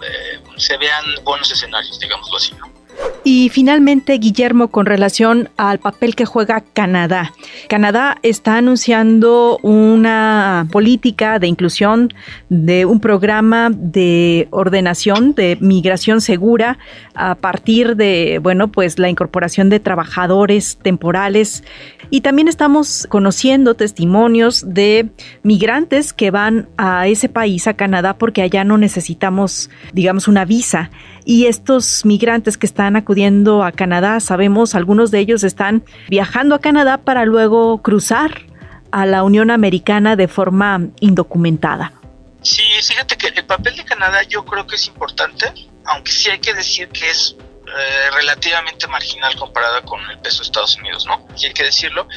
[0.03, 2.53] eh, se vean buenos escenarios, digámoslo así.
[2.55, 2.80] ¿no?
[3.23, 7.33] Y finalmente, Guillermo, con relación al papel que juega Canadá.
[7.69, 12.11] Canadá está anunciando una política de inclusión
[12.49, 16.79] de un programa de ordenación de migración segura
[17.13, 21.63] a partir de, bueno, pues la incorporación de trabajadores temporales.
[22.09, 25.11] Y también estamos conociendo testimonios de
[25.43, 30.89] migrantes que van a ese país, a Canadá, porque allá no necesitamos, digamos, una visa.
[31.23, 36.59] Y estos migrantes que están acudiendo a Canadá, sabemos, algunos de ellos están viajando a
[36.59, 38.45] Canadá para luego cruzar
[38.91, 41.93] a la Unión Americana de forma indocumentada.
[42.41, 45.45] Sí, fíjate que el papel de Canadá yo creo que es importante,
[45.85, 47.35] aunque sí hay que decir que es
[47.67, 51.25] eh, relativamente marginal comparada con el peso de Estados Unidos, ¿no?
[51.37, 52.07] Y hay que decirlo.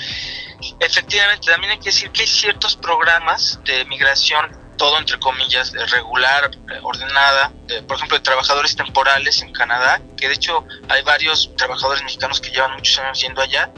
[0.80, 6.50] Efectivamente, también hay que decir que hay ciertos programas de migración todo entre comillas, regular,
[6.70, 7.52] eh, ordenada,
[7.86, 12.50] por ejemplo, de trabajadores temporales en Canadá, que de hecho hay varios trabajadores mexicanos que
[12.50, 13.72] llevan muchos años yendo allá,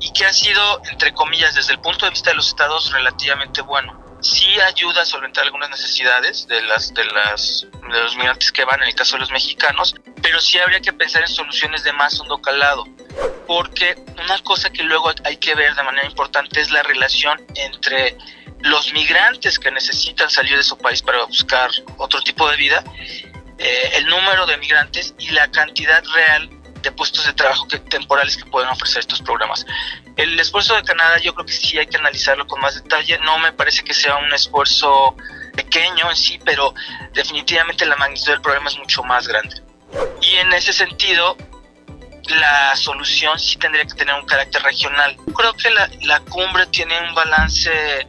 [0.00, 3.62] y que ha sido, entre comillas, desde el punto de vista de los estados, relativamente
[3.62, 4.01] bueno.
[4.22, 8.80] Sí ayuda a solventar algunas necesidades de las de las de los migrantes que van
[8.80, 12.18] en el caso de los mexicanos, pero sí habría que pensar en soluciones de más
[12.20, 12.84] hondo calado,
[13.46, 18.16] porque una cosa que luego hay que ver de manera importante es la relación entre
[18.60, 22.84] los migrantes que necesitan salir de su país para buscar otro tipo de vida,
[23.58, 26.48] eh, el número de migrantes y la cantidad real
[26.82, 29.64] de puestos de trabajo que, temporales que pueden ofrecer estos programas.
[30.16, 33.18] El esfuerzo de Canadá yo creo que sí hay que analizarlo con más detalle.
[33.18, 35.16] No me parece que sea un esfuerzo
[35.54, 36.74] pequeño en sí, pero
[37.12, 39.62] definitivamente la magnitud del problema es mucho más grande.
[40.20, 41.36] Y en ese sentido,
[42.28, 45.16] la solución sí tendría que tener un carácter regional.
[45.34, 48.06] Creo que la, la cumbre tiene un balance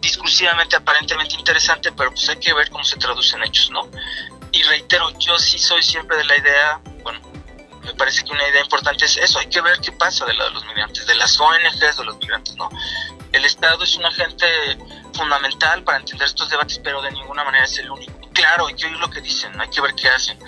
[0.00, 3.88] discursivamente aparentemente interesante, pero pues hay que ver cómo se traduce en hechos, ¿no?
[4.52, 6.80] Y reitero, yo sí soy siempre de la idea,
[7.84, 10.50] me parece que una idea importante es eso, hay que ver qué pasa de, de
[10.50, 12.68] los migrantes, de las ONGs de los migrantes, ¿no?
[13.32, 14.46] El Estado es un agente
[15.14, 18.12] fundamental para entender estos debates, pero de ninguna manera es el único.
[18.32, 20.38] Claro, hay que oír lo que dicen, hay que ver qué hacen,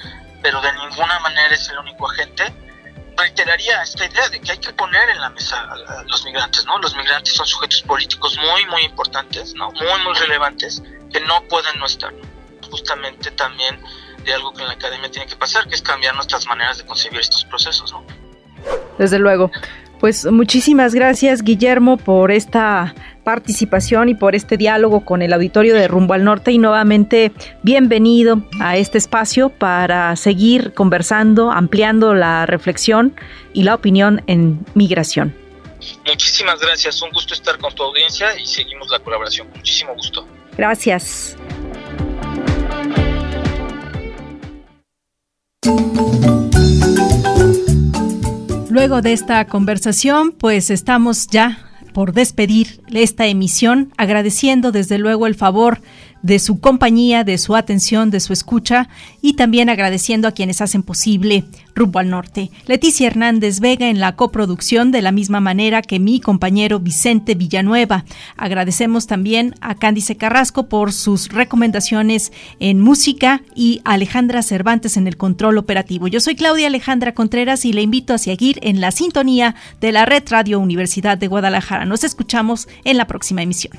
[0.43, 2.55] pero de ninguna manera es el único agente
[3.17, 6.79] reiteraría esta idea de que hay que poner en la mesa a los migrantes, ¿no?
[6.79, 9.71] Los migrantes son sujetos políticos muy, muy importantes, ¿no?
[9.73, 10.83] Muy, muy relevantes,
[11.13, 12.13] que no pueden no estar.
[12.71, 13.83] Justamente también
[14.27, 16.85] de algo que en la academia tiene que pasar, que es cambiar nuestras maneras de
[16.85, 18.05] concebir estos procesos, ¿no?
[18.99, 19.51] Desde luego.
[20.01, 25.89] Pues muchísimas gracias, Guillermo, por esta participación y por este diálogo con el auditorio de
[25.89, 33.17] Rumbo al Norte y nuevamente bienvenido a este espacio para seguir conversando, ampliando la reflexión
[33.55, 35.35] y la opinión en migración.
[36.07, 39.49] Muchísimas gracias, un gusto estar con tu audiencia y seguimos la colaboración.
[39.55, 40.27] Muchísimo gusto.
[40.57, 41.37] Gracias.
[48.71, 51.59] Luego de esta conversación, pues estamos ya
[51.93, 55.81] por despedir esta emisión, agradeciendo desde luego el favor
[56.23, 58.89] de su compañía, de su atención, de su escucha
[59.23, 61.45] y también agradeciendo a quienes hacen posible
[61.75, 62.51] Rumbo al Norte.
[62.67, 68.05] Leticia Hernández Vega en la coproducción de la misma manera que mi compañero Vicente Villanueva.
[68.37, 75.07] Agradecemos también a Cándice Carrasco por sus recomendaciones en música y a Alejandra Cervantes en
[75.07, 76.09] el control operativo.
[76.09, 80.07] Yo soy Claudia Alejandra Contreras y le invito a seguir en la sintonía de la
[80.07, 81.85] Red Radio Universidad de Guadalajara.
[81.85, 83.79] Nos escuchamos en la próxima emisión.